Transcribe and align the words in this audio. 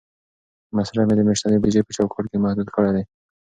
مصرف 0.77 1.03
مې 1.07 1.15
د 1.17 1.21
میاشتنۍ 1.27 1.57
بودیجې 1.59 1.85
په 1.85 1.91
چوکاټ 1.95 2.25
کې 2.31 2.37
محدود 2.43 2.67
کړی 2.75 2.91
دی. 2.95 3.03